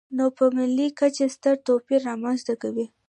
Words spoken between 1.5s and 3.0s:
توپیر رامنځته کوي.